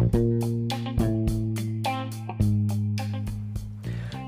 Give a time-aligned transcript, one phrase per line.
[0.00, 0.39] thank you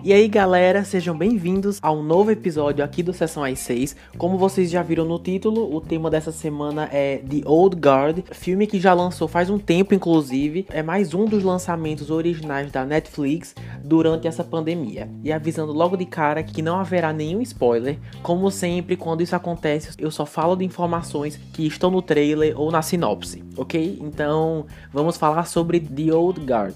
[0.04, 3.94] E aí galera, sejam bem-vindos a um novo episódio aqui do Sessão às 6.
[4.18, 8.66] Como vocês já viram no título, o tema dessa semana é The Old Guard, filme
[8.66, 10.66] que já lançou faz um tempo, inclusive.
[10.70, 15.08] É mais um dos lançamentos originais da Netflix durante essa pandemia.
[15.22, 17.96] E avisando logo de cara que não haverá nenhum spoiler.
[18.24, 22.72] Como sempre, quando isso acontece, eu só falo de informações que estão no trailer ou
[22.72, 24.00] na sinopse, ok?
[24.00, 26.74] Então vamos falar sobre The Old Guard.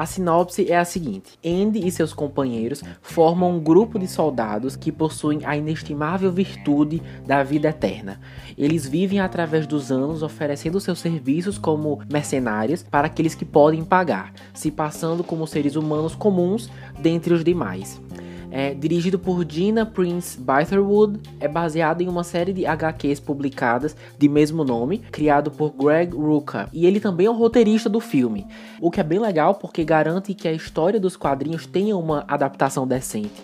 [0.00, 4.90] A sinopse é a seguinte: Andy e seus companheiros formam um grupo de soldados que
[4.90, 8.18] possuem a inestimável virtude da vida eterna.
[8.56, 14.32] Eles vivem através dos anos oferecendo seus serviços como mercenários para aqueles que podem pagar,
[14.54, 18.00] se passando como seres humanos comuns dentre os demais.
[18.50, 24.28] É, dirigido por Gina Prince Bytherwood, é baseado em uma série de HQs publicadas de
[24.28, 26.68] mesmo nome, criado por Greg Rucka.
[26.72, 28.46] E ele também é o roteirista do filme,
[28.80, 32.86] o que é bem legal porque garante que a história dos quadrinhos tenha uma adaptação
[32.86, 33.42] decente.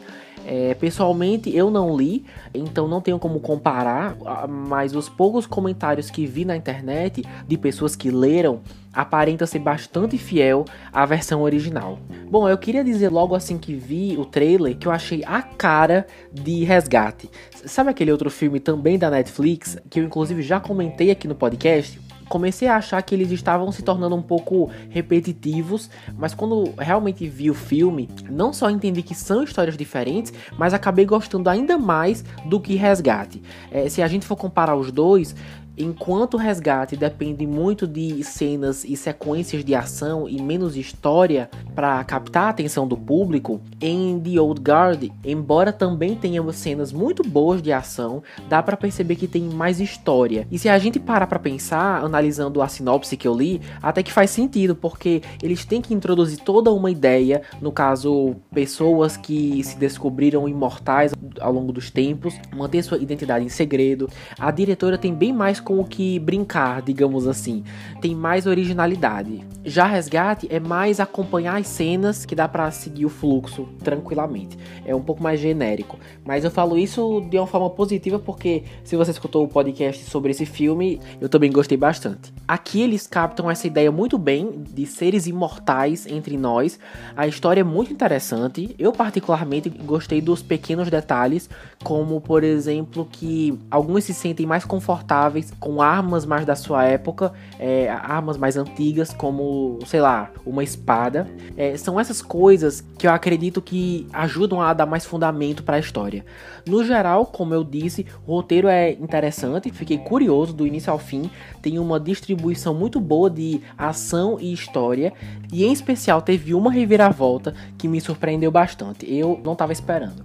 [0.48, 4.16] É, pessoalmente eu não li, então não tenho como comparar,
[4.48, 8.60] mas os poucos comentários que vi na internet de pessoas que leram
[8.92, 11.98] aparenta ser bastante fiel à versão original.
[12.30, 16.06] Bom, eu queria dizer logo assim que vi o trailer que eu achei a cara
[16.32, 17.28] de Resgate.
[17.64, 22.05] Sabe aquele outro filme também da Netflix que eu inclusive já comentei aqui no podcast?
[22.28, 27.50] Comecei a achar que eles estavam se tornando um pouco repetitivos, mas quando realmente vi
[27.50, 32.60] o filme, não só entendi que são histórias diferentes, mas acabei gostando ainda mais do
[32.60, 33.42] que Resgate.
[33.70, 35.34] É, se a gente for comparar os dois,
[35.78, 42.02] Enquanto o resgate depende muito de cenas e sequências de ação e menos história para
[42.04, 47.60] captar a atenção do público, em The Old Guard, embora também tenha cenas muito boas
[47.60, 50.46] de ação, dá para perceber que tem mais história.
[50.50, 54.12] E se a gente parar para pensar, analisando a sinopse que eu li, até que
[54.12, 59.76] faz sentido, porque eles têm que introduzir toda uma ideia, no caso, pessoas que se
[59.76, 64.08] descobriram imortais ao longo dos tempos, manter sua identidade em segredo.
[64.38, 67.64] A diretora tem bem mais com o que brincar, digamos assim.
[68.00, 69.44] Tem mais originalidade.
[69.64, 74.56] Já Resgate é mais acompanhar as cenas que dá para seguir o fluxo tranquilamente.
[74.84, 75.98] É um pouco mais genérico.
[76.24, 80.30] Mas eu falo isso de uma forma positiva porque se você escutou o podcast sobre
[80.30, 82.32] esse filme, eu também gostei bastante.
[82.46, 86.78] Aqui eles captam essa ideia muito bem de seres imortais entre nós.
[87.16, 88.72] A história é muito interessante.
[88.78, 91.50] Eu particularmente gostei dos pequenos detalhes,
[91.82, 97.32] como por exemplo que alguns se sentem mais confortáveis com armas mais da sua época,
[97.58, 101.26] é, armas mais antigas, como, sei lá, uma espada.
[101.56, 105.78] É, são essas coisas que eu acredito que ajudam a dar mais fundamento para a
[105.78, 106.24] história.
[106.66, 111.30] No geral, como eu disse, o roteiro é interessante, fiquei curioso do início ao fim,
[111.62, 115.12] tem uma distribuição muito boa de ação e história,
[115.52, 119.06] e em especial teve uma reviravolta que me surpreendeu bastante.
[119.12, 120.24] Eu não estava esperando.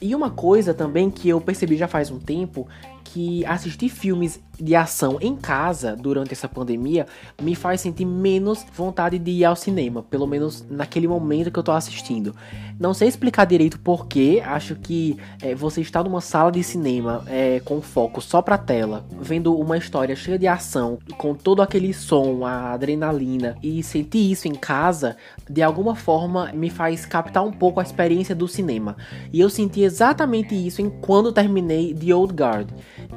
[0.00, 2.68] E uma coisa também que eu percebi já faz um tempo
[3.12, 7.06] que assistir filmes de ação em casa durante essa pandemia
[7.40, 11.62] me faz sentir menos vontade de ir ao cinema, pelo menos naquele momento que eu
[11.62, 12.34] tô assistindo.
[12.78, 17.60] Não sei explicar direito porquê, acho que é, você está numa sala de cinema é,
[17.60, 22.44] com foco só pra tela, vendo uma história cheia de ação, com todo aquele som,
[22.44, 25.16] a adrenalina, e sentir isso em casa,
[25.48, 28.96] de alguma forma me faz captar um pouco a experiência do cinema.
[29.32, 32.68] E eu senti exatamente isso em quando terminei The Old Guard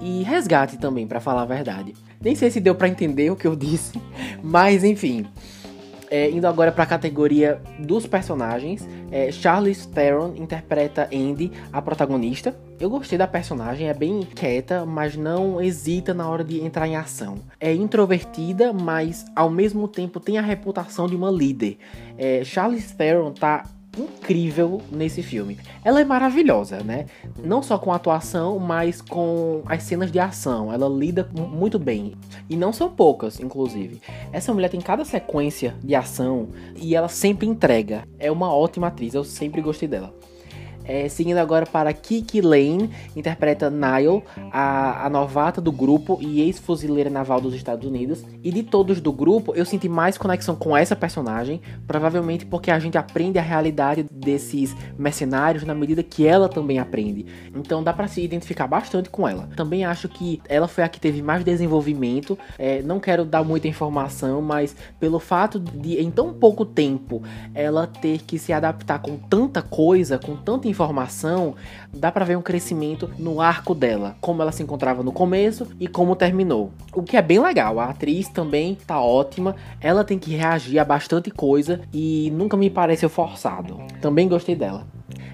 [0.02, 1.94] e resgate também, para falar a verdade.
[2.22, 4.00] Nem sei se deu para entender o que eu disse,
[4.44, 5.26] mas enfim.
[6.10, 12.54] É, indo agora para a categoria dos personagens, é, Charlize Theron interpreta Andy, a protagonista.
[12.78, 16.98] Eu gostei da personagem, é bem quieta, mas não hesita na hora de entrar em
[16.98, 17.38] ação.
[17.62, 21.78] É introvertida, mas ao mesmo tempo tem a reputação de uma líder.
[22.18, 23.64] É, Charlize Theron tá
[23.98, 25.58] incrível nesse filme.
[25.84, 27.08] Ela é maravilhosa, né?
[27.44, 30.72] Não só com a atuação, mas com as cenas de ação.
[30.72, 32.16] Ela lida muito bem.
[32.50, 34.02] E não são poucas, inclusive.
[34.32, 38.08] Essa mulher tem cada sequência de ação e ela sempre entrega.
[38.18, 40.14] É uma ótima atriz, eu sempre gostei dela.
[40.86, 47.10] É, seguindo agora para Kiki Lane, interpreta Niall, a, a novata do grupo e ex-fuzileira
[47.10, 48.24] naval dos Estados Unidos.
[48.44, 52.80] E de todos do grupo, eu senti mais conexão com essa personagem, provavelmente porque a
[52.80, 57.26] gente aprende a realidade desses mercenários na medida que ela também aprende.
[57.56, 59.50] Então dá para se identificar bastante com ela.
[59.56, 62.38] Também acho que ela foi a que teve mais desenvolvimento.
[62.58, 67.22] É, não quero dar muita informação, mas pelo fato de em tão pouco tempo
[67.54, 71.56] ela ter que se adaptar com tanta coisa, com tanta informação,
[71.94, 75.88] dá para ver um crescimento no arco dela, como ela se encontrava no começo e
[75.88, 76.72] como terminou.
[76.94, 77.80] O que é bem legal.
[77.80, 82.70] A atriz também tá ótima, ela tem que reagir a bastante coisa e nunca me
[82.70, 83.80] pareceu forçado.
[84.02, 84.88] Também gostei dela.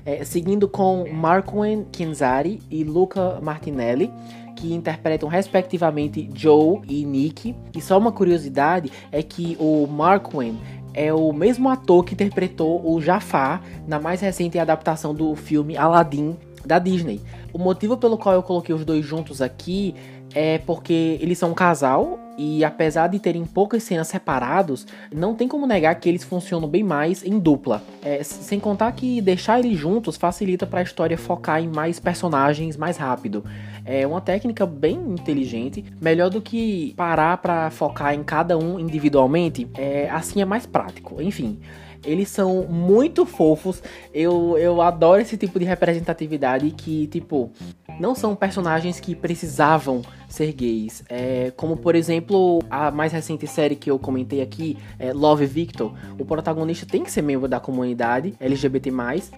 [0.06, 4.12] É, seguindo com Marcoen Kinzari e Luca Martinelli,
[4.58, 7.56] que interpretam respectivamente Joe e Nick.
[7.76, 10.58] E só uma curiosidade é que o Marcoen
[10.98, 16.36] é o mesmo ator que interpretou o Jafar na mais recente adaptação do filme Aladdin
[16.66, 17.22] da Disney.
[17.54, 19.94] O motivo pelo qual eu coloquei os dois juntos aqui
[20.34, 25.48] é porque eles são um casal e apesar de terem poucas cenas separados, não tem
[25.48, 27.82] como negar que eles funcionam bem mais em dupla.
[28.04, 32.78] É, sem contar que deixar eles juntos facilita para a história focar em mais personagens
[32.78, 33.44] mais rápido.
[33.84, 39.68] É uma técnica bem inteligente, melhor do que parar para focar em cada um individualmente.
[39.76, 41.20] É, assim é mais prático.
[41.20, 41.60] Enfim,
[42.04, 43.82] eles são muito fofos.
[44.14, 47.52] Eu, eu adoro esse tipo de representatividade que, tipo,
[48.00, 51.04] não são personagens que precisavam ser gays.
[51.10, 55.94] É, como, por exemplo, a mais recente série que eu comentei aqui, é Love Victor.
[56.20, 58.92] O protagonista tem que ser membro da comunidade LGBT+,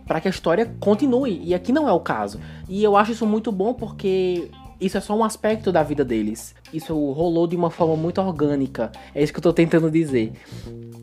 [0.06, 1.41] para que a história continue.
[1.44, 2.39] E aqui não é o caso.
[2.67, 6.56] E eu acho isso muito bom porque isso é só um aspecto da vida deles.
[6.73, 8.91] Isso rolou de uma forma muito orgânica.
[9.13, 10.31] É isso que eu tô tentando dizer.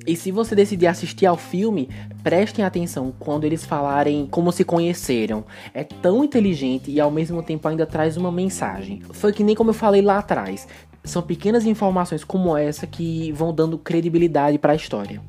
[0.07, 1.89] E se você decidir assistir ao filme,
[2.23, 5.45] prestem atenção quando eles falarem como se conheceram.
[5.75, 9.03] É tão inteligente e ao mesmo tempo ainda traz uma mensagem.
[9.11, 10.69] Foi que nem como eu falei lá atrás.
[11.03, 15.21] São pequenas informações como essa que vão dando credibilidade para a história.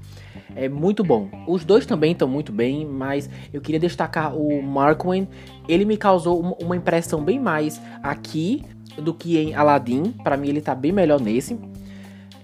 [0.55, 1.29] É muito bom.
[1.47, 5.27] Os dois também estão muito bem, mas eu queria destacar o Markwen.
[5.67, 8.63] Ele me causou uma impressão bem mais aqui
[8.97, 10.11] do que em Aladdin.
[10.23, 11.57] Para mim ele tá bem melhor nesse.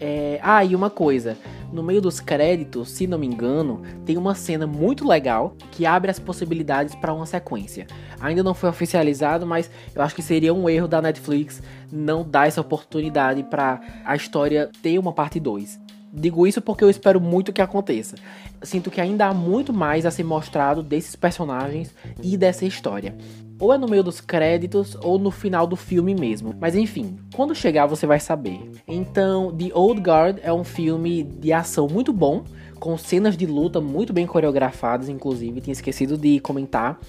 [0.06, 0.38] É...
[0.44, 1.38] Ah, e uma coisa
[1.72, 6.12] no meio dos créditos, se não me engano, tem uma cena muito legal que abre
[6.12, 7.88] as possibilidades para uma sequência.
[8.20, 12.48] Ainda não foi oficializado, mas eu acho que seria um erro da Netflix não dar
[12.48, 15.80] essa oportunidade para a história ter uma parte 2.
[16.14, 18.16] Digo isso porque eu espero muito que aconteça.
[18.62, 23.16] Sinto que ainda há muito mais a ser mostrado desses personagens e dessa história
[23.64, 26.54] ou é no meio dos créditos ou no final do filme mesmo.
[26.60, 28.60] Mas enfim, quando chegar você vai saber.
[28.86, 32.44] Então, The Old Guard é um filme de ação muito bom,
[32.78, 37.00] com cenas de luta muito bem coreografadas, inclusive, tinha esquecido de comentar.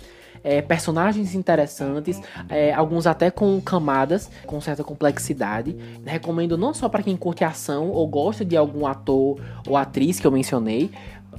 [0.44, 2.20] É, personagens interessantes,
[2.50, 5.74] é, alguns até com camadas, com certa complexidade.
[6.04, 10.26] Recomendo não só para quem curte ação ou gosta de algum ator ou atriz que
[10.26, 10.90] eu mencionei,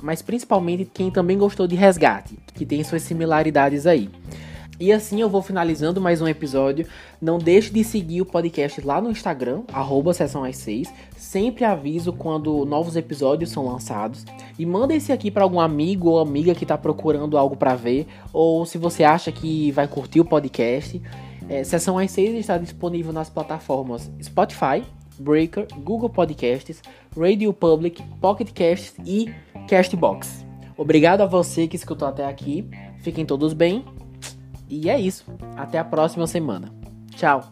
[0.01, 4.09] mas principalmente quem também gostou de Resgate, que tem suas similaridades aí.
[4.77, 6.85] E assim eu vou finalizando mais um episódio.
[7.21, 10.93] Não deixe de seguir o podcast lá no Instagram, arroba Sessão às 6.
[11.15, 14.25] Sempre aviso quando novos episódios são lançados.
[14.59, 18.05] E manda esse aqui para algum amigo ou amiga que está procurando algo para ver.
[18.33, 21.01] Ou se você acha que vai curtir o podcast.
[21.47, 24.83] É, Sessão às 6 está disponível nas plataformas Spotify,
[25.17, 26.81] Breaker, Google Podcasts,
[27.15, 29.33] Radio Public, Pocket Casts e
[29.69, 30.45] Castbox.
[30.75, 32.67] Obrigado a você que escutou até aqui.
[32.99, 33.85] Fiquem todos bem
[34.69, 35.25] e é isso.
[35.55, 36.71] Até a próxima semana.
[37.15, 37.43] Tchau.